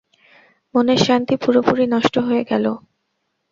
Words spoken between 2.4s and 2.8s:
গেল।